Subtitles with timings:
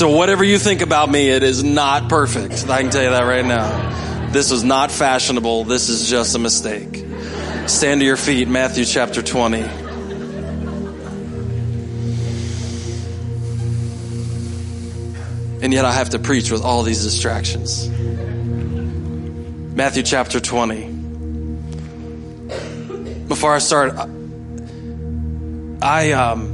[0.00, 2.66] So whatever you think about me, it is not perfect.
[2.70, 4.30] I can tell you that right now.
[4.30, 5.64] This is not fashionable.
[5.64, 7.04] This is just a mistake.
[7.66, 9.60] Stand to your feet, Matthew chapter 20.
[15.60, 17.86] And yet I have to preach with all these distractions.
[19.76, 20.86] Matthew chapter 20.
[23.28, 23.92] Before I start,
[25.82, 26.49] I um,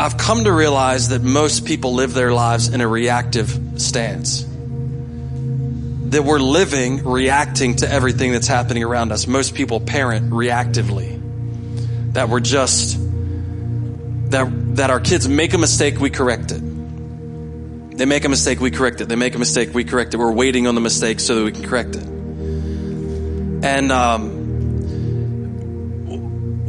[0.00, 4.44] I've come to realize that most people live their lives in a reactive stance.
[4.44, 9.26] That we're living reacting to everything that's happening around us.
[9.26, 11.20] Most people parent reactively.
[12.14, 12.96] That we're just
[14.30, 16.62] that that our kids make a mistake, we correct it.
[17.98, 19.10] They make a mistake, we correct it.
[19.10, 20.16] They make a mistake, we correct it.
[20.16, 22.04] We're waiting on the mistake so that we can correct it.
[23.62, 24.39] And um,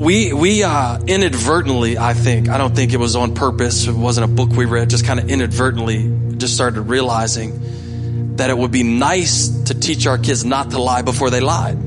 [0.02, 3.86] we we uh, inadvertently, I think, I don't think it was on purpose.
[3.86, 4.90] It wasn't a book we read.
[4.90, 10.18] Just kind of inadvertently, just started realizing that it would be nice to teach our
[10.18, 11.78] kids not to lie before they lied.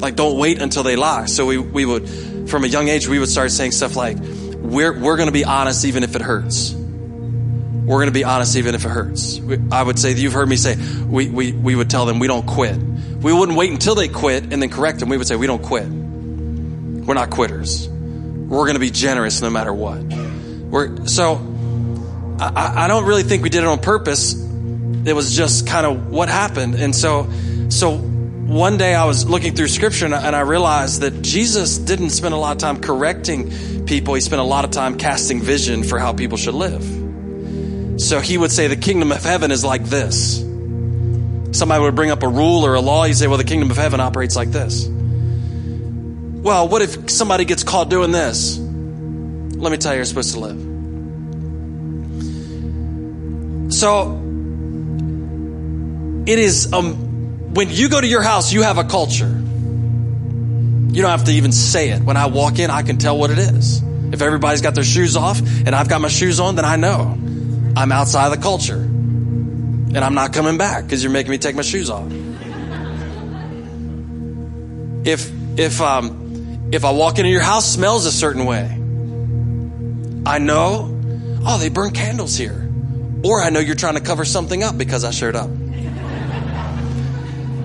[0.00, 1.26] Like, don't wait until they lie.
[1.26, 2.08] So we we would,
[2.48, 5.44] from a young age, we would start saying stuff like, "We're we're going to be
[5.44, 9.40] honest even if it hurts." we're going to be honest even if it hurts.
[9.70, 10.74] I would say, you've heard me say,
[11.06, 12.76] we, we, we would tell them we don't quit.
[12.76, 15.08] We wouldn't wait until they quit and then correct them.
[15.08, 15.86] We would say, we don't quit.
[17.06, 17.88] We're not quitters.
[17.88, 20.02] We're going to be generous no matter what.
[20.02, 21.36] We're, so
[22.40, 24.34] I, I don't really think we did it on purpose.
[24.34, 26.74] It was just kind of what happened.
[26.74, 27.30] And so,
[27.68, 32.34] so one day I was looking through scripture and I realized that Jesus didn't spend
[32.34, 34.14] a lot of time correcting people.
[34.14, 36.82] He spent a lot of time casting vision for how people should live.
[38.00, 40.38] So he would say the kingdom of heaven is like this.
[41.52, 43.04] Somebody would bring up a rule or a law.
[43.04, 44.86] He'd say, well, the kingdom of heaven operates like this.
[46.46, 48.56] Well, what if somebody gets caught doing this?
[48.56, 50.56] Let me tell you, you're supposed to live.
[53.74, 54.12] So,
[56.24, 59.26] it is, um, when you go to your house, you have a culture.
[59.26, 62.00] You don't have to even say it.
[62.02, 63.82] When I walk in, I can tell what it is.
[64.12, 67.18] If everybody's got their shoes off and I've got my shoes on, then I know.
[67.76, 68.78] I'm outside of the culture.
[68.78, 72.08] And I'm not coming back because you're making me take my shoes off.
[75.04, 76.25] If if um
[76.72, 78.64] if I walk into your house smells a certain way,
[80.26, 80.92] I know,
[81.44, 82.68] oh, they burn candles here.
[83.24, 85.50] Or I know you're trying to cover something up because I showed up.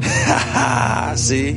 [1.18, 1.54] See?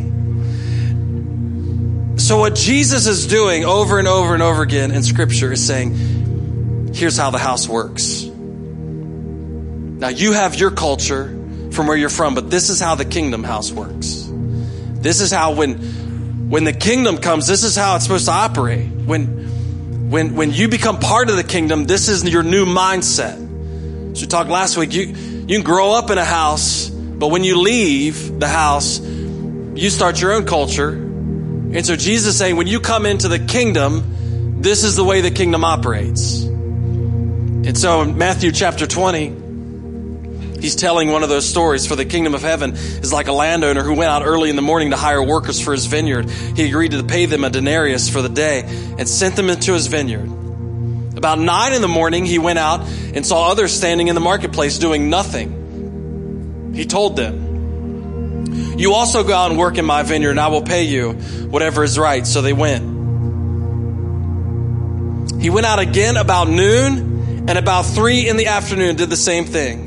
[2.16, 6.93] So, what Jesus is doing over and over and over again in Scripture is saying,
[6.94, 8.22] here's how the house works.
[8.25, 11.26] Now, you have your culture
[11.72, 14.31] from where you're from, but this is how the kingdom house works.
[14.31, 15.81] This is how when
[16.54, 18.87] when the kingdom comes, this is how it's supposed to operate.
[18.87, 24.16] When when when you become part of the kingdom, this is your new mindset.
[24.16, 27.43] So we talked last week, you you can grow up in a house, but when
[27.43, 30.91] you leave the house, you start your own culture.
[30.91, 35.22] And so Jesus is saying, when you come into the kingdom, this is the way
[35.22, 36.44] the kingdom operates.
[36.44, 39.44] And so in Matthew chapter 20,
[40.64, 43.82] He's telling one of those stories for the kingdom of heaven is like a landowner
[43.82, 46.30] who went out early in the morning to hire workers for his vineyard.
[46.30, 48.62] He agreed to pay them a denarius for the day
[48.98, 50.26] and sent them into his vineyard.
[51.19, 54.78] About nine in the morning, he went out and saw others standing in the marketplace
[54.78, 56.72] doing nothing.
[56.75, 60.62] He told them, You also go out and work in my vineyard, and I will
[60.62, 62.26] pay you whatever is right.
[62.26, 62.84] So they went.
[65.42, 69.44] He went out again about noon and about three in the afternoon, did the same
[69.44, 69.83] thing.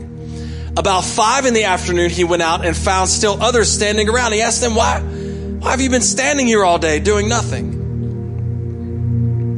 [0.77, 4.33] About five in the afternoon, he went out and found still others standing around.
[4.33, 7.73] He asked them, Why, why have you been standing here all day doing nothing?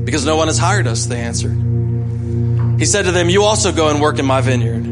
[0.05, 2.79] Because no one has hired us, they answered.
[2.79, 4.87] He said to them, You also go and work in my vineyard.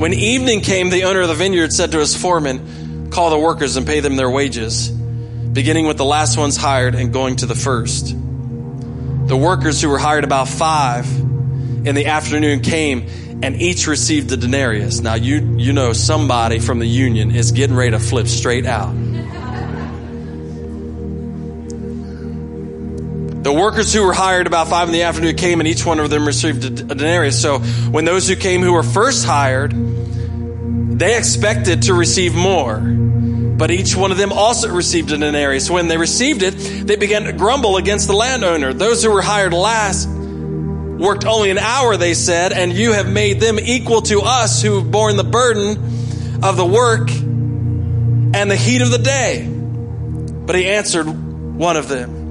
[0.00, 3.76] When evening came, the owner of the vineyard said to his foreman, Call the workers
[3.76, 7.54] and pay them their wages, beginning with the last ones hired and going to the
[7.54, 8.16] first.
[8.16, 11.06] The workers who were hired about five
[11.86, 13.06] in the afternoon came
[13.42, 15.00] and each received a denarius.
[15.00, 18.92] Now you you know somebody from the union is getting ready to flip straight out.
[23.44, 26.10] The workers who were hired about five in the afternoon came, and each one of
[26.10, 27.40] them received a denarius.
[27.40, 29.72] So when those who came who were first hired,
[30.98, 32.80] they expected to receive more.
[32.80, 35.70] But each one of them also received a denarius.
[35.70, 38.72] When they received it, they began to grumble against the landowner.
[38.72, 40.08] Those who were hired last
[40.98, 44.76] worked only an hour, they said, and you have made them equal to us who
[44.76, 49.46] have borne the burden of the work and the heat of the day.
[49.46, 52.26] But he answered one of them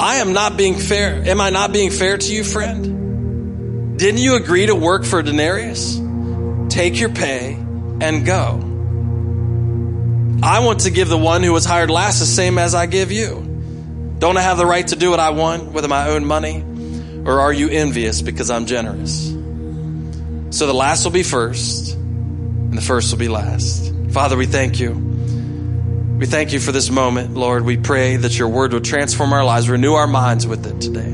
[0.00, 1.22] I am not being fair.
[1.26, 3.98] Am I not being fair to you, friend?
[3.98, 6.00] Didn't you agree to work for a denarius?
[6.68, 7.54] Take your pay
[8.00, 8.60] and go.
[10.42, 13.12] I want to give the one who was hired last the same as I give
[13.12, 13.53] you.
[14.18, 16.64] Don't I have the right to do what I want with my own money?
[17.26, 19.28] Or are you envious because I'm generous?
[20.50, 23.92] So the last will be first, and the first will be last.
[24.10, 24.92] Father, we thank you.
[26.18, 27.64] We thank you for this moment, Lord.
[27.64, 31.12] We pray that your word would transform our lives, renew our minds with it today.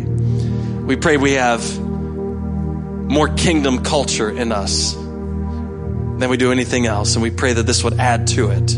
[0.85, 7.23] We pray we have more kingdom culture in us than we do anything else, and
[7.23, 8.70] we pray that this would add to it.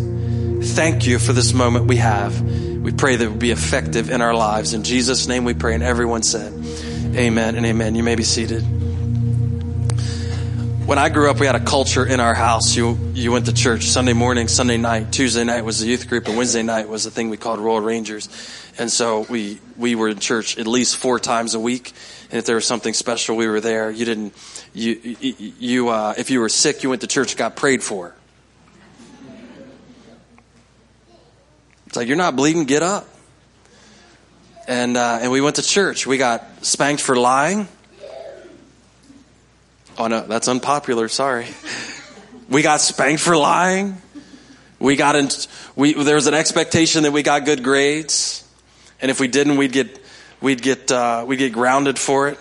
[0.64, 2.40] Thank you for this moment we have.
[2.82, 4.74] We pray that it would be effective in our lives.
[4.74, 6.52] In Jesus' name we pray, and everyone said,
[7.14, 7.94] Amen and amen.
[7.94, 8.62] You may be seated.
[10.84, 12.74] When I grew up, we had a culture in our house.
[12.74, 16.26] You, you went to church Sunday morning, Sunday night, Tuesday night was the youth group,
[16.26, 18.28] and Wednesday night was the thing we called Royal Rangers.
[18.78, 21.92] And so we, we were in church at least four times a week.
[22.30, 23.92] And if there was something special, we were there.
[23.92, 24.34] You didn't,
[24.74, 28.12] you, you, uh, if you were sick, you went to church, got prayed for.
[31.92, 33.06] It's like, you're not bleeding, get up
[34.66, 36.06] and uh, and we went to church.
[36.06, 37.68] We got spanked for lying.
[39.98, 41.08] Oh no, that's unpopular.
[41.08, 41.46] Sorry.
[42.48, 44.00] We got spanked for lying.
[44.78, 45.28] We got in.
[45.76, 48.46] We there was an expectation that we got good grades,
[49.00, 50.00] and if we didn't, we'd get
[50.40, 52.38] we'd get uh, we'd get grounded for it.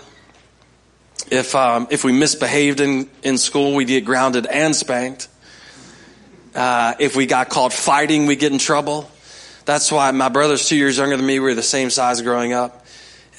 [1.30, 5.28] If um, if we misbehaved in in school, we'd get grounded and spanked.
[6.54, 9.10] Uh, if we got caught fighting, we'd get in trouble.
[9.66, 11.40] That's why my brother's two years younger than me.
[11.40, 12.86] We were the same size growing up.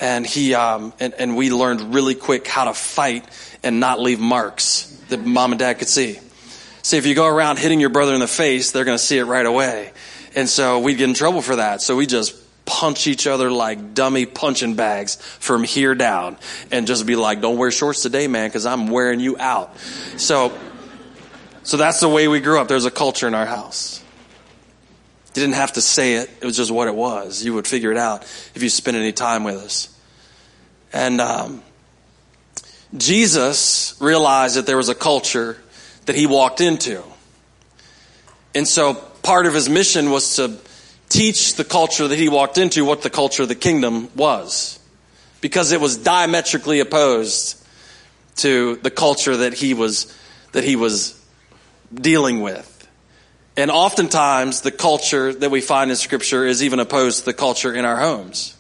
[0.00, 3.24] And he, um, and, and we learned really quick how to fight
[3.62, 6.18] and not leave marks that mom and dad could see.
[6.82, 9.18] See, if you go around hitting your brother in the face, they're going to see
[9.18, 9.92] it right away.
[10.34, 11.80] And so we'd get in trouble for that.
[11.82, 12.34] So we just
[12.64, 16.36] punch each other like dummy punching bags from here down
[16.70, 19.78] and just be like, don't wear shorts today, man, because I'm wearing you out.
[20.16, 20.58] So,
[21.62, 22.68] so that's the way we grew up.
[22.68, 24.01] There's a culture in our house.
[25.34, 26.30] Didn't have to say it.
[26.40, 27.44] It was just what it was.
[27.44, 28.22] You would figure it out
[28.54, 29.88] if you spent any time with us.
[30.92, 31.62] And um,
[32.96, 35.56] Jesus realized that there was a culture
[36.06, 37.02] that he walked into.
[38.54, 40.58] And so part of his mission was to
[41.08, 44.78] teach the culture that he walked into what the culture of the kingdom was.
[45.40, 47.62] Because it was diametrically opposed
[48.36, 50.14] to the culture that he was,
[50.52, 51.18] that he was
[51.94, 52.68] dealing with.
[53.56, 57.74] And oftentimes, the culture that we find in Scripture is even opposed to the culture
[57.74, 58.56] in our homes.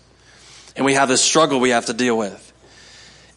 [0.76, 2.52] And we have this struggle we have to deal with.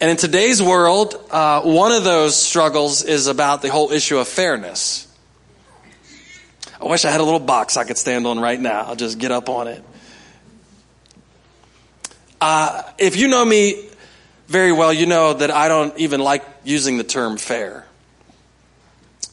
[0.02, 4.28] And in today's world, uh, one of those struggles is about the whole issue of
[4.28, 5.08] fairness.
[6.82, 8.82] I wish I had a little box I could stand on right now.
[8.82, 9.84] I'll just get up on it.
[12.42, 13.90] Uh, if you know me
[14.48, 17.86] very well, you know that I don't even like using the term fair.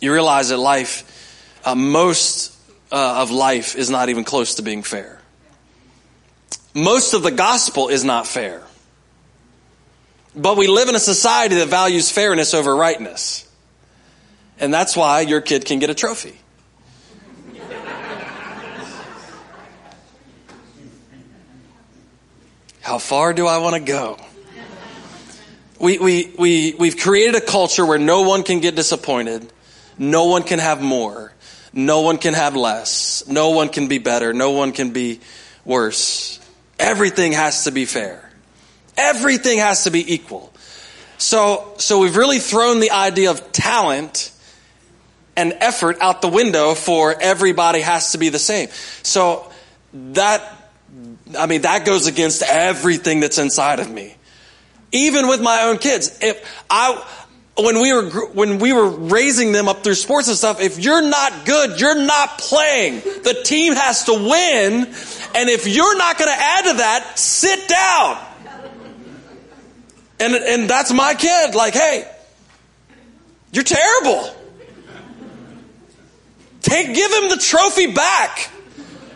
[0.01, 1.22] You realize that life
[1.64, 2.56] uh, most
[2.91, 5.20] uh, of life is not even close to being fair.
[6.75, 8.62] Most of the gospel is not fair.
[10.35, 13.49] But we live in a society that values fairness over rightness.
[14.59, 16.38] And that's why your kid can get a trophy.
[22.81, 24.19] How far do I want to go?
[25.79, 29.53] We, we, we, we've created a culture where no one can get disappointed,
[29.98, 31.32] no one can have more,
[31.72, 33.26] no one can have less.
[33.26, 34.32] No one can be better.
[34.32, 35.20] No one can be
[35.64, 36.38] worse.
[36.79, 38.31] Everything has to be fair.
[38.96, 40.52] Everything has to be equal.
[41.19, 44.32] So, so we've really thrown the idea of talent
[45.36, 48.69] and effort out the window for everybody has to be the same.
[49.02, 49.50] So
[49.93, 50.43] that,
[51.38, 54.17] I mean, that goes against everything that's inside of me.
[54.91, 56.19] Even with my own kids.
[56.20, 57.02] If I,
[57.56, 61.03] when we were when we were raising them up through sports and stuff if you're
[61.03, 63.01] not good you're not playing.
[63.01, 64.87] The team has to win
[65.35, 68.19] and if you're not going to add to that sit down.
[70.19, 72.09] And and that's my kid like hey
[73.53, 74.35] you're terrible.
[76.63, 78.51] Take give him the trophy back.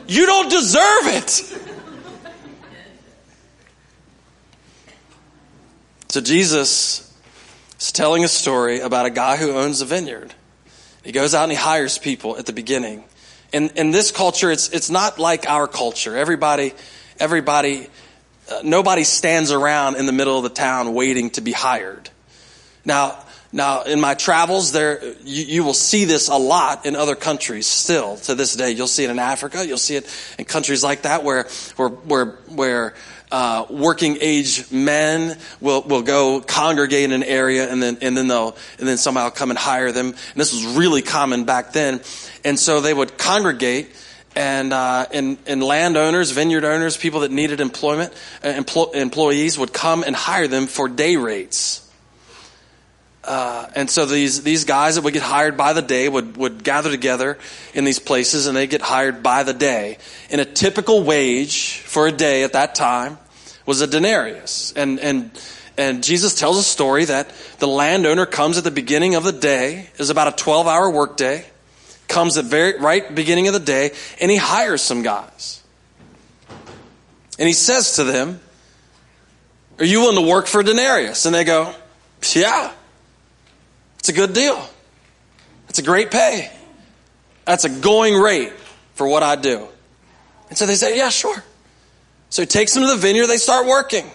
[0.08, 1.62] You don't deserve it.
[6.10, 7.05] So jesus
[7.78, 10.34] is telling a story about a guy who owns a vineyard.
[11.04, 13.04] He goes out and he hires people at the beginning.
[13.52, 16.16] In, in this culture, it's, it's not like our culture.
[16.16, 16.74] Everybody,
[17.18, 17.88] everybody,
[18.50, 22.10] uh, nobody stands around in the middle of the town waiting to be hired.
[22.84, 23.18] Now,
[23.52, 27.66] now, in my travels, there you, you, will see this a lot in other countries.
[27.66, 29.66] Still to this day, you'll see it in Africa.
[29.66, 31.44] You'll see it in countries like that, where
[31.76, 32.94] where where where
[33.30, 38.28] uh, working age men will, will go congregate in an area and then, and then
[38.28, 40.06] they'll, and then somehow come and hire them.
[40.06, 42.00] And this was really common back then.
[42.44, 43.90] And so they would congregate
[44.36, 48.12] and, uh, and, and landowners, vineyard owners, people that needed employment,
[48.44, 51.85] uh, empl- employees would come and hire them for day rates.
[53.26, 56.62] Uh, and so these, these guys that would get hired by the day would, would
[56.62, 57.38] gather together
[57.74, 59.98] in these places and they get hired by the day.
[60.30, 63.18] And a typical wage for a day at that time
[63.66, 64.72] was a denarius.
[64.76, 65.30] And, and,
[65.76, 67.28] and Jesus tells a story that
[67.58, 71.44] the landowner comes at the beginning of the day, is about a 12 hour workday,
[72.06, 73.90] comes at very right beginning of the day,
[74.20, 75.64] and he hires some guys.
[77.38, 78.40] And he says to them,
[79.80, 81.26] Are you willing to work for a denarius?
[81.26, 81.74] And they go,
[82.34, 82.72] Yeah.
[84.06, 84.64] It's a good deal.
[85.68, 86.48] It's a great pay.
[87.44, 88.52] That's a going rate
[88.94, 89.66] for what I do.
[90.48, 91.42] And so they say, yeah, sure.
[92.30, 93.26] So he takes them to the vineyard.
[93.26, 94.08] They start working.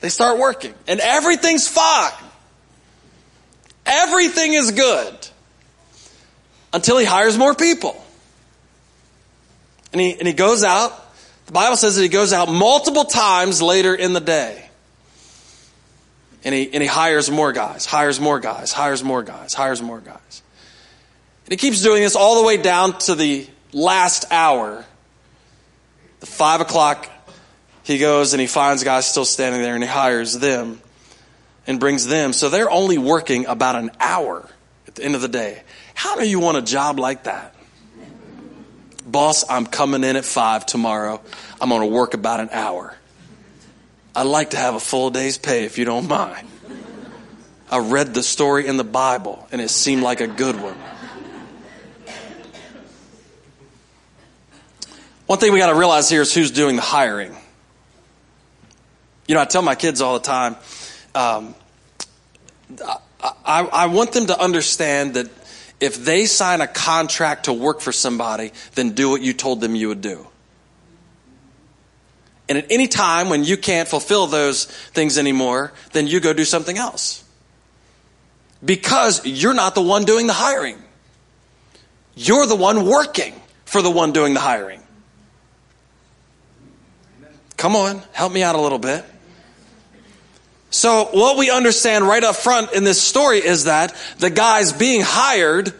[0.00, 0.74] They start working.
[0.86, 2.12] And everything's fine.
[3.84, 5.28] Everything is good.
[6.72, 8.00] Until he hires more people.
[9.90, 10.92] And he, and he goes out.
[11.46, 14.67] The Bible says that he goes out multiple times later in the day.
[16.44, 20.00] And he, and he hires more guys, hires more guys, hires more guys, hires more
[20.00, 20.42] guys.
[21.44, 24.84] And he keeps doing this all the way down to the last hour.
[26.20, 27.08] The five o'clock,
[27.84, 30.80] he goes and he finds guys still standing there and he hires them
[31.66, 32.32] and brings them.
[32.32, 34.48] So they're only working about an hour
[34.86, 35.62] at the end of the day.
[35.94, 37.54] How do you want a job like that?
[39.06, 41.20] Boss, I'm coming in at five tomorrow.
[41.60, 42.97] I'm going to work about an hour.
[44.18, 46.48] I'd like to have a full day's pay if you don't mind.
[47.70, 50.74] I read the story in the Bible and it seemed like a good one.
[55.26, 57.32] One thing we got to realize here is who's doing the hiring.
[59.28, 60.56] You know, I tell my kids all the time,
[61.14, 61.54] um,
[63.22, 65.30] I, I want them to understand that
[65.78, 69.76] if they sign a contract to work for somebody, then do what you told them
[69.76, 70.26] you would do.
[72.48, 76.44] And at any time when you can't fulfill those things anymore, then you go do
[76.44, 77.24] something else.
[78.64, 80.82] Because you're not the one doing the hiring.
[82.16, 84.82] You're the one working for the one doing the hiring.
[87.56, 89.04] Come on, help me out a little bit.
[90.70, 95.00] So, what we understand right up front in this story is that the guys being
[95.02, 95.72] hired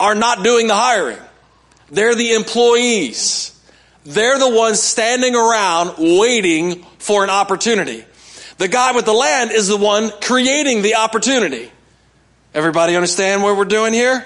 [0.00, 1.18] are not doing the hiring.
[1.90, 3.56] They're the employees.
[4.04, 8.04] They're the ones standing around waiting for an opportunity.
[8.58, 11.70] The guy with the land is the one creating the opportunity.
[12.54, 14.24] Everybody understand what we're doing here?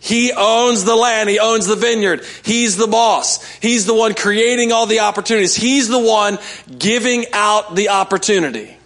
[0.00, 1.28] He owns the land.
[1.28, 2.24] He owns the vineyard.
[2.44, 3.44] He's the boss.
[3.60, 5.54] He's the one creating all the opportunities.
[5.54, 6.38] He's the one
[6.78, 8.76] giving out the opportunity,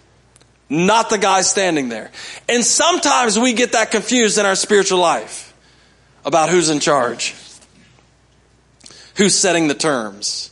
[0.69, 2.11] not the guy standing there.
[2.49, 5.53] And sometimes we get that confused in our spiritual life
[6.25, 7.35] about who's in charge
[9.15, 10.51] who's setting the terms.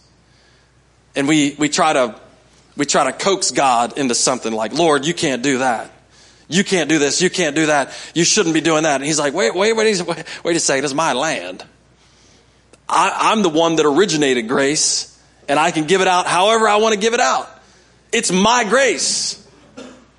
[1.15, 2.15] And we, we try to,
[2.77, 5.91] we try to coax God into something like, Lord, you can't do that.
[6.47, 7.21] You can't do this.
[7.21, 7.93] You can't do that.
[8.13, 8.95] You shouldn't be doing that.
[8.95, 10.83] And he's like, wait, wait, wait, wait, wait a second.
[10.83, 11.63] It's my land.
[12.89, 15.07] I, I'm the one that originated grace
[15.47, 17.49] and I can give it out however I want to give it out.
[18.11, 19.37] It's my grace.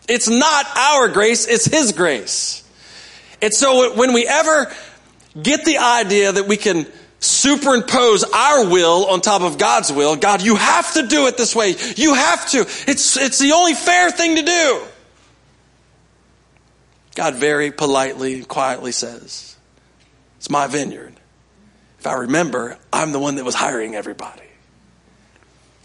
[0.08, 1.46] It's not our grace.
[1.46, 2.66] It's his grace.
[3.42, 4.72] And so when we ever
[5.40, 6.87] get the idea that we can
[7.22, 10.16] superimpose our will on top of God's will.
[10.16, 11.74] God, you have to do it this way.
[11.96, 12.60] You have to.
[12.60, 14.82] It's, it's the only fair thing to do.
[17.14, 19.56] God very politely and quietly says,
[20.38, 21.14] It's my vineyard.
[22.00, 24.42] If I remember, I'm the one that was hiring everybody.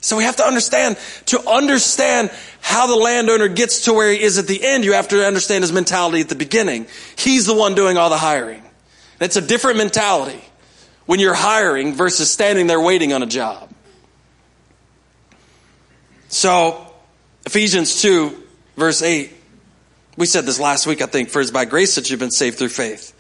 [0.01, 4.37] So we have to understand, to understand how the landowner gets to where he is
[4.37, 6.87] at the end, you have to understand his mentality at the beginning.
[7.17, 8.63] He's the one doing all the hiring.
[9.19, 10.41] It's a different mentality
[11.07, 13.71] when you're hiring versus standing there waiting on a job.
[16.27, 16.85] So,
[17.45, 18.43] Ephesians 2,
[18.75, 19.33] verse 8,
[20.17, 22.59] we said this last week, I think, for it's by grace that you've been saved
[22.59, 23.13] through faith.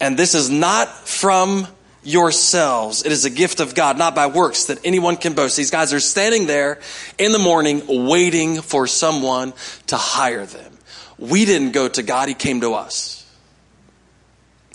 [0.00, 1.68] And this is not from
[2.02, 3.04] yourselves.
[3.04, 5.56] It is a gift of God, not by works that anyone can boast.
[5.56, 6.80] These guys are standing there
[7.18, 9.52] in the morning waiting for someone
[9.88, 10.78] to hire them.
[11.18, 13.20] We didn't go to God, He came to us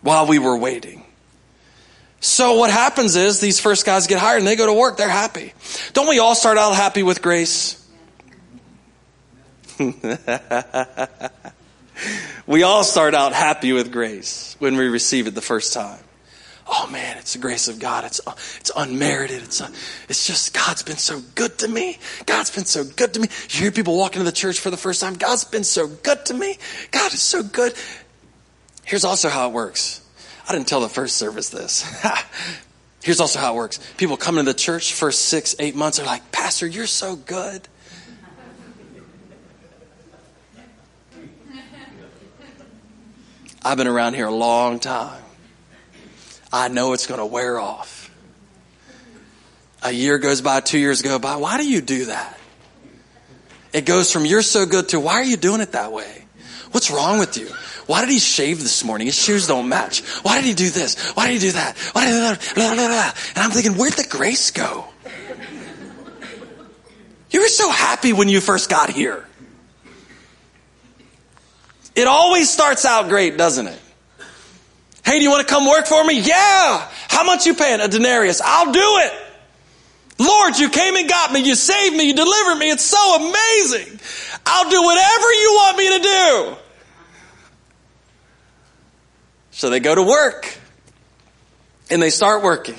[0.02, 1.06] while we were waiting.
[2.22, 5.08] So what happens is these first guys get hired and they go to work, they're
[5.08, 5.54] happy.
[5.94, 7.78] Don't we all start out happy with grace?
[12.46, 16.00] we all start out happy with grace when we receive it the first time.
[16.68, 18.04] oh man, it's the grace of God.
[18.04, 18.20] It's,
[18.60, 19.42] it's unmerited.
[19.42, 19.62] It's,
[20.10, 21.98] it's just, God's been so good to me.
[22.26, 23.30] God's been so good to me.
[23.52, 25.14] You hear people walking to the church for the first time.
[25.16, 26.58] God's been so good to me.
[26.92, 27.74] God is so good.
[28.84, 30.02] Here's also how it works.
[30.50, 31.86] I didn't tell the first service this.
[33.04, 33.80] Here's also how it works.
[33.98, 37.68] People come into the church first six, eight months are like, Pastor, you're so good.
[43.62, 45.22] I've been around here a long time.
[46.52, 48.10] I know it's going to wear off.
[49.84, 51.36] A year goes by, two years go by.
[51.36, 52.40] Why do you do that?
[53.72, 56.26] It goes from you're so good to why are you doing it that way?
[56.72, 57.50] What's wrong with you?
[57.90, 59.08] Why did he shave this morning?
[59.08, 60.02] His shoes don't match.
[60.22, 61.10] Why did he do this?
[61.14, 61.76] Why did he do that?
[61.94, 63.12] Why did he do blah, blah, blah.
[63.30, 64.86] And I'm thinking, where'd the grace go?
[67.32, 69.26] You were so happy when you first got here.
[71.96, 73.80] It always starts out great, doesn't it?
[75.04, 76.20] Hey, do you want to come work for me?
[76.20, 76.88] Yeah.
[77.08, 77.82] How much you paying?
[77.82, 78.40] A denarius.
[78.40, 79.14] I'll do it.
[80.20, 81.40] Lord, you came and got me.
[81.40, 82.04] You saved me.
[82.04, 82.70] You delivered me.
[82.70, 84.00] It's so amazing.
[84.46, 86.56] I'll do whatever you want me to do.
[89.60, 90.58] So they go to work
[91.92, 92.78] and they start working.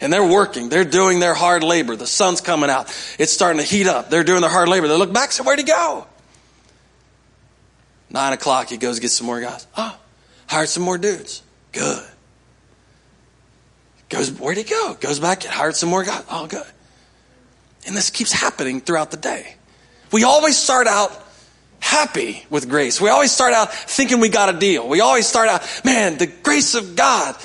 [0.00, 0.68] And they're working.
[0.68, 1.94] They're doing their hard labor.
[1.94, 2.86] The sun's coming out.
[3.20, 4.10] It's starting to heat up.
[4.10, 4.88] They're doing their hard labor.
[4.88, 6.08] They look back and say, Where'd he go?
[8.10, 9.64] Nine o'clock, he goes get some more guys.
[9.76, 9.96] Oh,
[10.48, 11.40] hired some more dudes.
[11.70, 12.04] Good.
[14.08, 14.96] Goes, where'd he go?
[14.98, 16.24] Goes back, hired some more guys.
[16.28, 16.66] Oh, good.
[17.86, 19.54] And this keeps happening throughout the day.
[20.10, 21.21] We always start out
[21.82, 23.00] happy with grace.
[23.00, 24.88] We always start out thinking we got a deal.
[24.88, 27.36] We always start out, man, the grace of God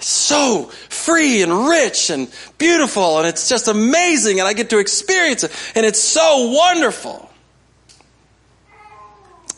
[0.00, 4.78] is so free and rich and beautiful and it's just amazing and I get to
[4.78, 7.30] experience it and it's so wonderful.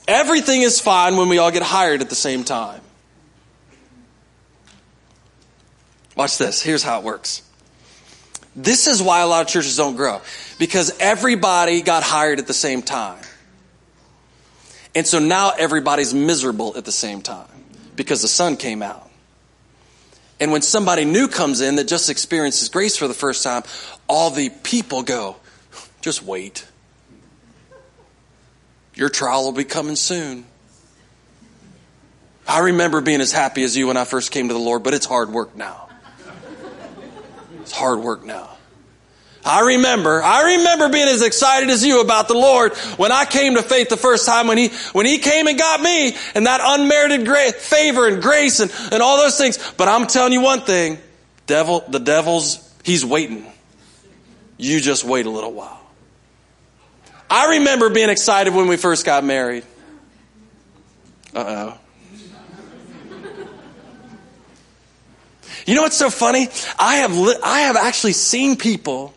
[0.06, 2.80] Everything is fine when we all get hired at the same time.
[6.16, 6.60] Watch this.
[6.60, 7.42] Here's how it works.
[8.56, 10.20] This is why a lot of churches don't grow.
[10.58, 13.18] Because everybody got hired at the same time.
[14.94, 17.48] And so now everybody's miserable at the same time
[17.96, 19.10] because the sun came out.
[20.40, 23.62] And when somebody new comes in that just experiences grace for the first time,
[24.08, 25.36] all the people go,
[26.00, 26.66] just wait.
[28.94, 30.44] Your trial will be coming soon.
[32.46, 34.92] I remember being as happy as you when I first came to the Lord, but
[34.92, 35.88] it's hard work now.
[37.62, 38.53] It's hard work now.
[39.44, 43.56] I remember, I remember being as excited as you about the Lord when I came
[43.56, 46.60] to faith the first time when He, when He came and got me and that
[46.62, 49.58] unmerited gra- favor and grace and, and all those things.
[49.76, 50.98] But I'm telling you one thing,
[51.46, 53.44] devil, the devil's, he's waiting.
[54.56, 55.80] You just wait a little while.
[57.28, 59.64] I remember being excited when we first got married.
[61.34, 61.78] Uh oh.
[65.66, 66.48] You know what's so funny?
[66.78, 69.13] I have, li- I have actually seen people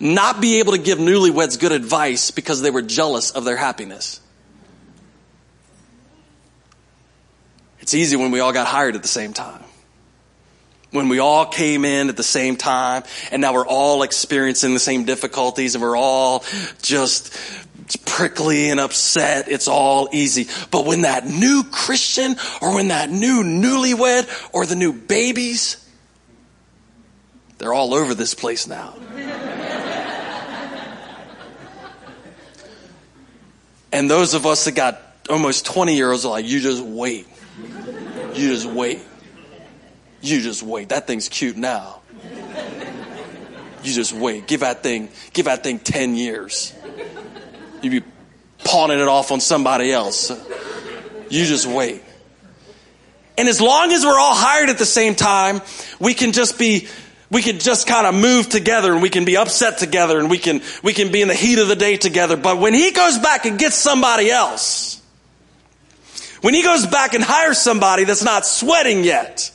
[0.00, 4.20] not be able to give newlyweds good advice because they were jealous of their happiness.
[7.80, 9.64] It's easy when we all got hired at the same time.
[10.92, 14.80] When we all came in at the same time and now we're all experiencing the
[14.80, 16.44] same difficulties and we're all
[16.82, 17.36] just
[18.06, 20.48] prickly and upset, it's all easy.
[20.70, 25.79] But when that new Christian or when that new newlywed or the new babies,
[27.60, 28.94] they're all over this place now.
[33.92, 37.28] and those of us that got almost 20 year olds are like, you just wait.
[38.34, 39.00] You just wait.
[40.22, 40.88] You just wait.
[40.88, 42.00] That thing's cute now.
[43.82, 44.46] You just wait.
[44.46, 46.72] Give that thing, give that thing 10 years.
[47.82, 48.02] You'd be
[48.64, 50.30] pawning it off on somebody else.
[51.28, 52.02] You just wait.
[53.36, 55.60] And as long as we're all hired at the same time,
[55.98, 56.88] we can just be
[57.30, 60.38] we can just kind of move together and we can be upset together and we
[60.38, 62.36] can we can be in the heat of the day together.
[62.36, 65.00] But when he goes back and gets somebody else,
[66.40, 69.52] when he goes back and hires somebody that's not sweating yet,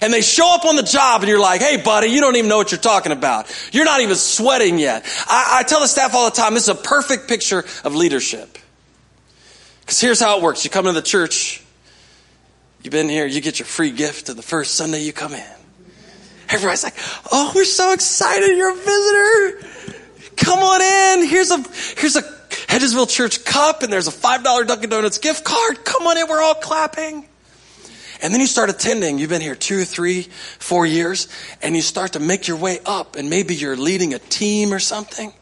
[0.00, 2.48] and they show up on the job and you're like, hey buddy, you don't even
[2.48, 3.52] know what you're talking about.
[3.72, 5.04] You're not even sweating yet.
[5.26, 8.58] I, I tell the staff all the time, this is a perfect picture of leadership.
[9.80, 10.62] Because here's how it works.
[10.64, 11.64] You come to the church,
[12.84, 15.57] you've been here, you get your free gift the first Sunday you come in.
[16.48, 16.94] Everybody's like,
[17.30, 19.98] oh, we're so excited you're a visitor.
[20.36, 21.28] Come on in.
[21.28, 21.62] Here's a,
[21.96, 25.84] here's a Hedgesville Church cup and there's a $5 Dunkin' Donuts gift card.
[25.84, 26.26] Come on in.
[26.28, 27.28] We're all clapping.
[28.20, 29.18] And then you start attending.
[29.18, 30.22] You've been here two, three,
[30.58, 31.28] four years,
[31.62, 34.80] and you start to make your way up, and maybe you're leading a team or
[34.80, 35.32] something.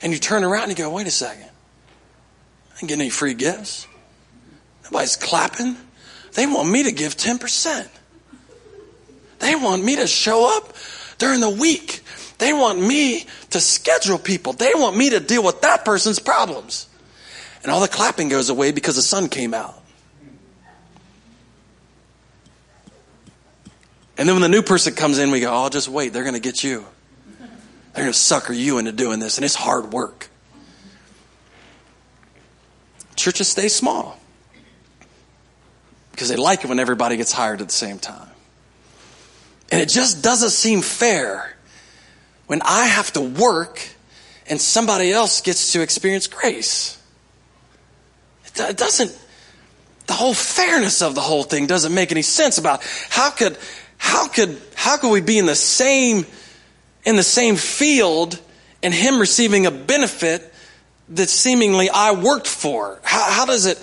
[0.00, 1.44] And you turn around and you go, wait a second.
[1.44, 3.86] I didn't get any free gifts.
[4.84, 5.76] Nobody's clapping.
[6.32, 7.88] They want me to give 10%.
[9.38, 10.74] They want me to show up
[11.18, 12.02] during the week.
[12.38, 14.52] They want me to schedule people.
[14.52, 16.88] They want me to deal with that person's problems.
[17.62, 19.74] And all the clapping goes away because the sun came out.
[24.16, 26.12] And then when the new person comes in, we go, oh, just wait.
[26.12, 26.84] They're going to get you.
[27.94, 29.38] They're going to sucker you into doing this.
[29.38, 30.28] And it's hard work.
[33.16, 34.18] Churches stay small
[36.12, 38.27] because they like it when everybody gets hired at the same time.
[39.70, 41.56] And it just doesn't seem fair
[42.46, 43.86] when I have to work
[44.48, 47.00] and somebody else gets to experience grace.
[48.56, 49.16] It doesn't,
[50.06, 53.58] the whole fairness of the whole thing doesn't make any sense about how could,
[53.98, 56.24] how could, how could we be in the same,
[57.04, 58.40] in the same field
[58.82, 60.52] and him receiving a benefit
[61.10, 63.00] that seemingly I worked for?
[63.04, 63.78] How, how does it,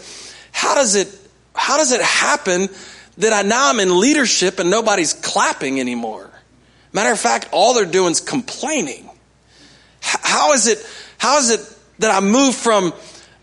[0.52, 1.16] how does it,
[1.54, 2.70] how does it happen
[3.18, 6.30] that I now I'm in leadership and nobody's clapping anymore?
[6.94, 9.10] Matter of fact, all they're doing is complaining.
[10.02, 10.86] How is it,
[11.18, 11.60] how is it
[12.00, 12.94] that I move from,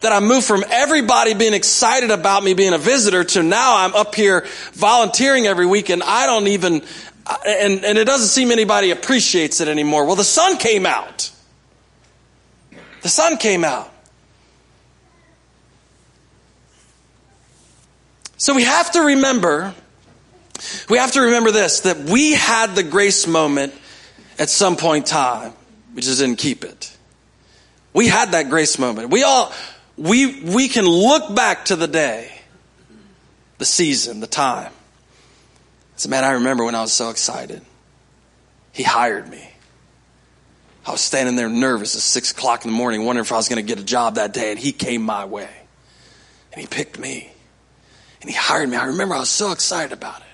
[0.00, 3.94] that I move from everybody being excited about me being a visitor to now I'm
[3.94, 6.82] up here volunteering every week and I don't even,
[7.26, 10.06] uh, and, and it doesn't seem anybody appreciates it anymore.
[10.06, 11.30] Well, the sun came out.
[13.02, 13.91] The sun came out.
[18.42, 19.72] So we have to remember
[20.88, 23.72] we have to remember this that we had the grace moment
[24.36, 25.52] at some point in time.
[25.94, 26.96] We just didn't keep it.
[27.92, 29.10] We had that grace moment.
[29.10, 29.52] We all,
[29.96, 32.32] we, we can look back to the day,
[33.58, 34.72] the season, the time.
[35.94, 37.62] So, man, I remember when I was so excited.
[38.72, 39.52] He hired me.
[40.84, 43.48] I was standing there nervous at six o'clock in the morning, wondering if I was
[43.48, 45.50] going to get a job that day, and he came my way.
[46.52, 47.31] And he picked me.
[48.22, 48.76] And he hired me.
[48.76, 50.26] I remember I was so excited about it.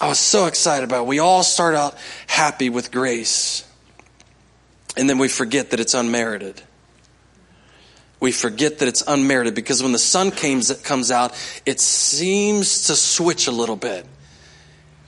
[0.00, 1.06] I was so excited about it.
[1.06, 3.66] We all start out happy with grace.
[4.96, 6.60] And then we forget that it's unmerited.
[8.20, 13.46] We forget that it's unmerited because when the sun comes out, it seems to switch
[13.46, 14.04] a little bit.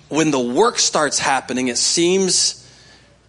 [0.08, 2.62] When the work starts happening, it seems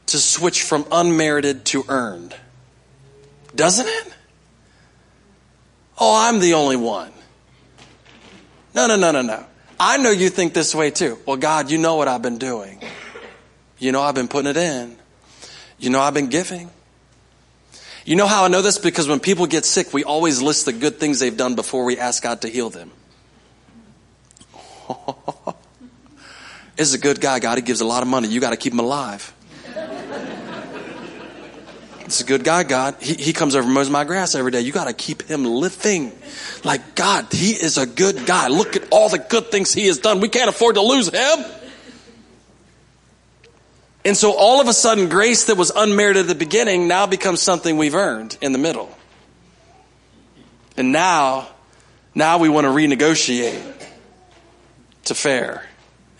[0.07, 2.35] to switch from unmerited to earned.
[3.55, 4.13] Doesn't it?
[5.97, 7.11] Oh, I'm the only one.
[8.77, 9.43] No, no, no, no, no.
[9.79, 11.17] I know you think this way too.
[11.25, 12.79] Well, God, you know what I've been doing.
[13.79, 14.95] You know I've been putting it in.
[15.79, 16.69] You know I've been giving.
[18.05, 18.77] You know how I know this?
[18.77, 21.97] Because when people get sick, we always list the good things they've done before we
[21.97, 22.91] ask God to heal them.
[26.75, 27.39] this is a good guy.
[27.39, 28.27] God, he gives a lot of money.
[28.27, 29.33] You got to keep him alive.
[32.07, 32.95] It's a good guy, God.
[33.01, 34.61] He, he comes over and mows my grass every day.
[34.61, 36.13] You got to keep him living.
[36.63, 38.47] Like, God, he is a good guy.
[38.47, 40.21] Look at all the good things he has done.
[40.21, 41.45] We can't afford to lose him.
[44.05, 47.41] And so all of a sudden, grace that was unmerited at the beginning now becomes
[47.41, 48.89] something we've earned in the middle.
[50.77, 51.49] And now,
[52.15, 53.85] now we want to renegotiate
[55.03, 55.67] to fair.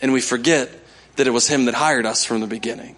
[0.02, 0.70] And we forget
[1.16, 2.97] that it was him that hired us from the beginning.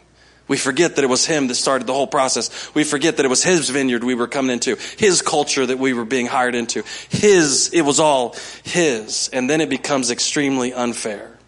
[0.51, 2.75] We forget that it was him that started the whole process.
[2.75, 5.93] We forget that it was his vineyard we were coming into, his culture that we
[5.93, 6.83] were being hired into.
[7.09, 8.35] His, it was all
[8.65, 9.31] his.
[9.33, 11.39] And then it becomes extremely unfair.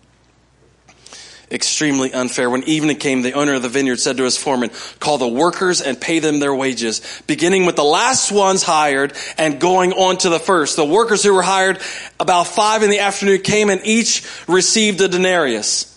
[1.50, 2.48] Extremely unfair.
[2.48, 5.80] When evening came, the owner of the vineyard said to his foreman, call the workers
[5.80, 10.28] and pay them their wages, beginning with the last ones hired and going on to
[10.28, 10.76] the first.
[10.76, 11.80] The workers who were hired
[12.20, 15.91] about five in the afternoon came and each received a denarius.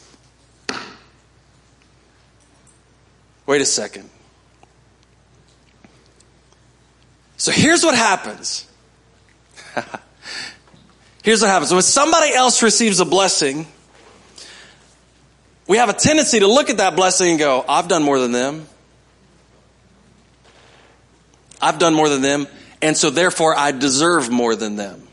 [3.46, 4.10] Wait a second.
[7.38, 8.68] So here's what happens.
[11.24, 11.72] here's what happens.
[11.72, 13.68] When somebody else receives a blessing,
[15.68, 18.32] we have a tendency to look at that blessing and go, I've done more than
[18.32, 18.68] them.
[21.62, 22.48] I've done more than them,
[22.82, 25.05] and so therefore I deserve more than them.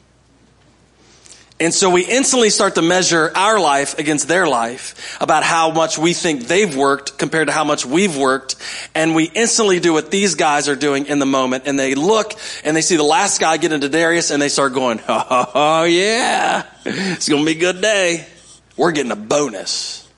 [1.62, 5.96] And so we instantly start to measure our life against their life about how much
[5.96, 8.56] we think they've worked compared to how much we've worked.
[8.96, 11.64] And we instantly do what these guys are doing in the moment.
[11.66, 12.32] And they look
[12.64, 16.66] and they see the last guy get a denarius and they start going, oh, yeah,
[16.84, 18.26] it's going to be a good day.
[18.76, 20.08] We're getting a bonus.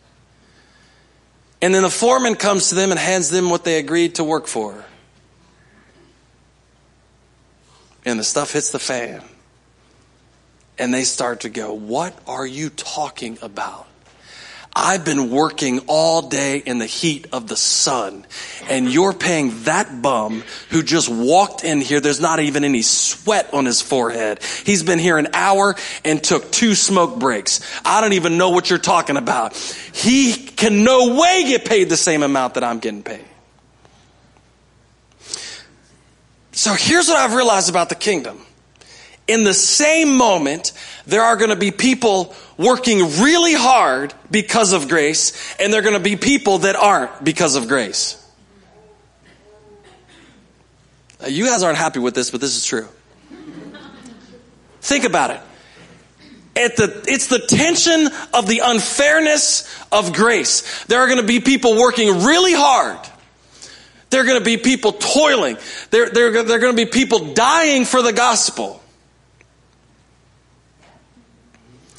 [1.61, 4.46] And then the foreman comes to them and hands them what they agreed to work
[4.46, 4.83] for.
[8.07, 9.22] And the stuff hits the fan
[10.78, 13.87] and they start to go, What are you talking about?
[14.76, 18.26] I've been working all day in the heat of the sun
[18.68, 22.00] and you're paying that bum who just walked in here.
[22.00, 24.42] There's not even any sweat on his forehead.
[24.42, 27.60] He's been here an hour and took two smoke breaks.
[27.84, 29.54] I don't even know what you're talking about.
[29.56, 33.24] He can no way get paid the same amount that I'm getting paid.
[36.50, 38.40] So here's what I've realized about the kingdom.
[39.26, 40.72] In the same moment,
[41.06, 45.82] there are going to be people working really hard because of grace, and there are
[45.82, 48.20] going to be people that aren't because of grace.
[51.22, 52.87] Uh, you guys aren't happy with this, but this is true.
[54.82, 55.40] Think about it.
[56.54, 60.84] The, it's the tension of the unfairness of grace.
[60.84, 62.98] There are going to be people working really hard.
[64.10, 65.56] There are going to be people toiling.
[65.90, 68.80] There, there, there are going to be people dying for the gospel.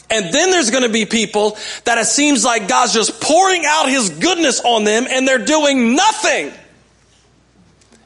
[0.10, 3.90] And then there's going to be people that it seems like God's just pouring out
[3.90, 6.52] his goodness on them and they're doing nothing.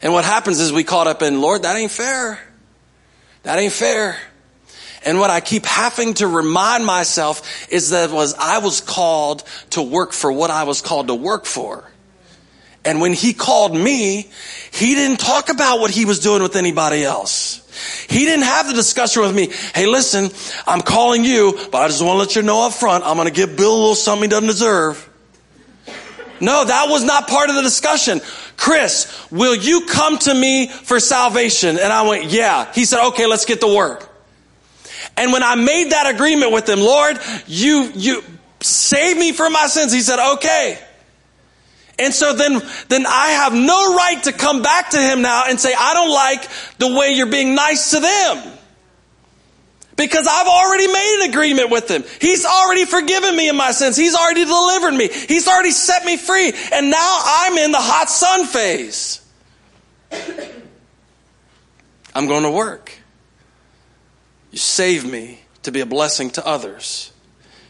[0.01, 2.39] And what happens is we caught up in, Lord, that ain't fair.
[3.43, 4.17] That ain't fair.
[5.05, 9.81] And what I keep having to remind myself is that was I was called to
[9.81, 11.89] work for what I was called to work for.
[12.85, 14.29] And when he called me,
[14.71, 17.65] he didn't talk about what he was doing with anybody else.
[18.09, 19.51] He didn't have the discussion with me.
[19.75, 20.29] Hey, listen,
[20.65, 23.27] I'm calling you, but I just want to let you know up front, I'm going
[23.27, 25.05] to give Bill a little something he doesn't deserve.
[26.41, 28.21] No, that was not part of the discussion.
[28.55, 31.77] Chris, will you come to me for salvation?
[31.77, 32.71] And I went, yeah.
[32.73, 34.09] He said, okay, let's get to work.
[35.17, 38.23] And when I made that agreement with him, Lord, you, you
[38.61, 39.91] save me from my sins.
[39.91, 40.79] He said, okay.
[41.99, 45.59] And so then, then I have no right to come back to him now and
[45.59, 48.53] say, I don't like the way you're being nice to them.
[49.97, 52.05] Because I've already made an agreement with him.
[52.21, 53.97] He's already forgiven me in my sins.
[53.97, 55.09] He's already delivered me.
[55.09, 56.53] He's already set me free.
[56.73, 59.21] And now I'm in the hot sun phase.
[62.15, 62.93] I'm going to work.
[64.51, 67.12] You save me to be a blessing to others.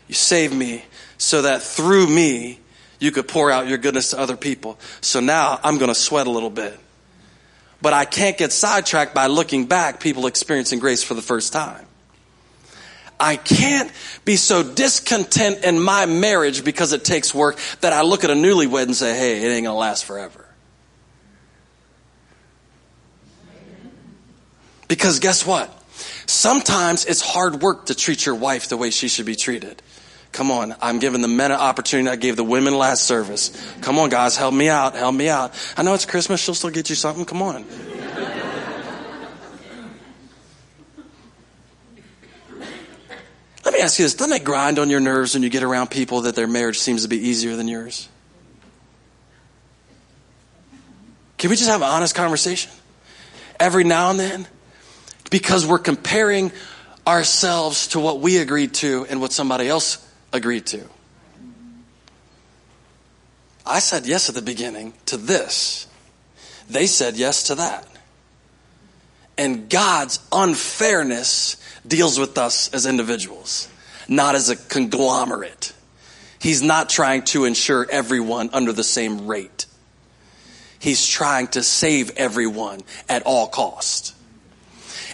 [0.08, 0.86] You save me
[1.18, 2.60] so that through me,
[3.00, 4.78] you could pour out your goodness to other people.
[5.02, 6.78] So now I'm going to sweat a little bit.
[7.82, 11.86] But I can't get sidetracked by looking back, people experiencing grace for the first time.
[13.20, 13.92] I can't
[14.24, 18.34] be so discontent in my marriage because it takes work that I look at a
[18.34, 20.46] newlywed and say, hey, it ain't going to last forever.
[24.88, 25.74] Because guess what?
[26.26, 29.82] Sometimes it's hard work to treat your wife the way she should be treated.
[30.32, 32.10] Come on, I'm giving the men an opportunity.
[32.10, 33.52] I gave the women last service.
[33.82, 34.96] Come on, guys, help me out.
[34.96, 35.54] Help me out.
[35.76, 36.40] I know it's Christmas.
[36.40, 37.26] She'll still get you something.
[37.26, 37.66] Come on.
[43.66, 44.14] Let me ask you this.
[44.14, 47.04] Doesn't it grind on your nerves when you get around people that their marriage seems
[47.04, 48.08] to be easier than yours?
[51.38, 52.72] Can we just have an honest conversation?
[53.60, 54.48] Every now and then?
[55.32, 56.52] Because we're comparing
[57.06, 60.88] ourselves to what we agreed to and what somebody else agreed to.
[63.66, 65.88] I said yes at the beginning to this.
[66.70, 67.88] They said yes to that.
[69.38, 73.70] And God's unfairness deals with us as individuals,
[74.08, 75.74] not as a conglomerate.
[76.40, 79.66] He's not trying to ensure everyone under the same rate.
[80.80, 84.16] He's trying to save everyone at all cost.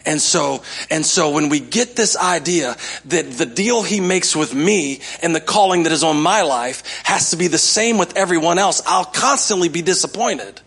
[0.06, 4.54] And so, and so when we get this idea that the deal he makes with
[4.54, 8.16] me and the calling that is on my life has to be the same with
[8.16, 10.62] everyone else, I'll constantly be disappointed.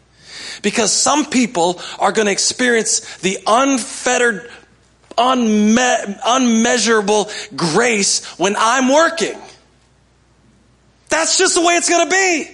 [0.60, 4.50] Because some people are going to experience the unfettered,
[5.16, 9.38] unme- unmeasurable grace when I'm working.
[11.10, 12.50] That's just the way it's going to be.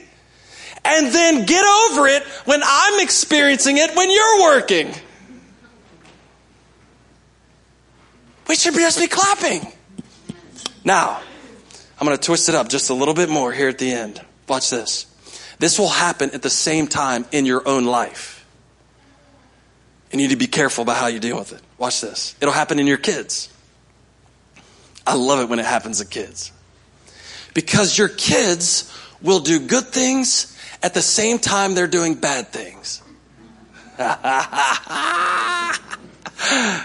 [0.85, 4.95] And then get over it when I'm experiencing it when you're working.
[8.55, 9.67] We should just be clapping.
[10.85, 11.21] Now,
[11.99, 14.21] I'm going to twist it up just a little bit more here at the end.
[14.47, 15.07] Watch this.
[15.59, 18.47] This will happen at the same time in your own life.
[20.13, 21.63] And you need to be careful about how you deal with it.
[21.79, 22.37] Watch this.
[22.41, 23.53] It'll happen in your kids.
[25.05, 26.53] I love it when it happens to kids.
[27.55, 33.03] Because your kids will do good things at the same time they're doing bad things.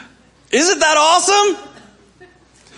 [0.51, 2.27] Isn't that awesome?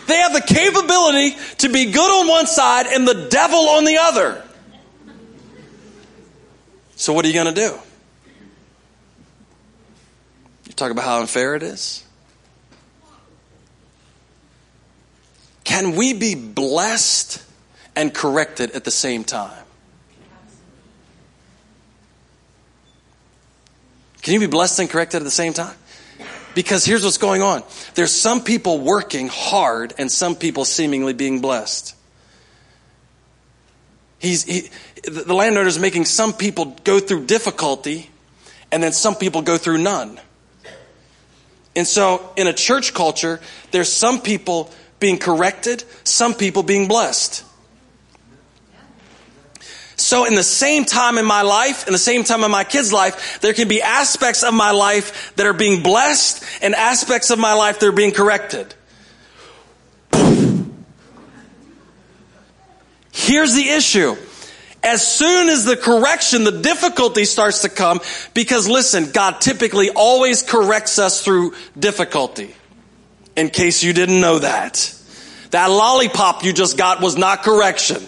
[0.07, 3.97] They have the capability to be good on one side and the devil on the
[3.97, 4.43] other.
[6.95, 7.77] So, what are you going to do?
[10.65, 12.05] You talk about how unfair it is.
[15.63, 17.41] Can we be blessed
[17.95, 19.65] and corrected at the same time.
[24.21, 25.75] Can you be blessed and corrected at the same time?
[26.53, 27.63] Because here's what's going on.
[27.95, 31.95] There's some people working hard and some people seemingly being blessed.
[34.19, 34.69] He's, he,
[35.03, 38.09] the landowner is making some people go through difficulty
[38.71, 40.19] and then some people go through none.
[41.75, 43.39] And so in a church culture,
[43.71, 47.43] there's some people being corrected, some people being blessed.
[50.11, 52.91] So in the same time in my life, in the same time in my kids'
[52.91, 57.39] life, there can be aspects of my life that are being blessed and aspects of
[57.39, 58.75] my life that are being corrected.
[63.13, 64.17] Here's the issue.
[64.83, 68.01] As soon as the correction, the difficulty starts to come,
[68.33, 72.53] because listen, God typically always corrects us through difficulty.
[73.37, 74.93] In case you didn't know that.
[75.51, 78.05] That lollipop you just got was not correction.